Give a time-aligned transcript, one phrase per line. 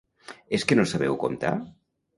[0.59, 1.55] És que no sabeu comptar?